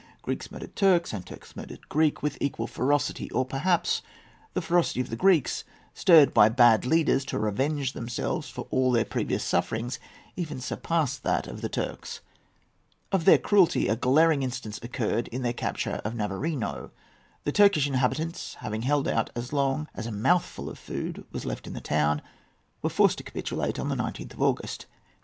Greeks 0.23 0.49
murdered 0.51 0.75
Turks, 0.75 1.13
and 1.13 1.23
Turks 1.27 1.55
murdered 1.55 1.87
Greeks, 1.87 2.23
with 2.23 2.35
equal 2.41 2.65
ferocity; 2.65 3.29
or 3.29 3.45
perhaps 3.45 4.01
the 4.55 4.61
ferocity 4.63 4.99
of 4.99 5.11
the 5.11 5.15
Greeks, 5.15 5.63
stirred 5.93 6.33
by 6.33 6.49
bad 6.49 6.87
leaders 6.87 7.23
to 7.25 7.37
revenge 7.37 7.93
themselves 7.93 8.49
for 8.49 8.65
all 8.71 8.91
their 8.91 9.05
previous 9.05 9.43
sufferings, 9.43 9.99
even 10.35 10.59
surpassed 10.59 11.21
that 11.21 11.45
of 11.47 11.61
the 11.61 11.69
Turks. 11.69 12.21
Of 13.11 13.25
their 13.25 13.37
cruelty 13.37 13.87
a 13.87 13.95
glaring 13.95 14.41
instance 14.41 14.79
occurred 14.81 15.27
in 15.27 15.43
their 15.43 15.53
capture 15.53 16.01
of 16.03 16.15
Navarino. 16.15 16.89
The 17.43 17.51
Turkish 17.51 17.85
inhabitants 17.85 18.55
having 18.55 18.81
held 18.81 19.07
out 19.07 19.29
as 19.35 19.53
long 19.53 19.87
as 19.93 20.07
a 20.07 20.11
mouthful 20.11 20.67
of 20.67 20.79
food 20.79 21.23
was 21.31 21.45
left 21.45 21.67
in 21.67 21.73
the 21.73 21.79
town, 21.79 22.23
were 22.81 22.89
forced 22.89 23.19
to 23.19 23.23
capitulate 23.23 23.77
on 23.77 23.89
the 23.89 23.95
19th 23.95 24.33
of 24.33 24.41
August. 24.41 24.87